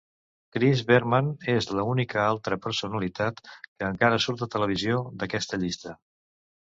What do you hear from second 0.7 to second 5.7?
Berman és l'única altra personalitat que encara surt a televisió d'aquesta